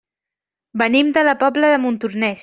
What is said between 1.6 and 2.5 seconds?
de Montornès.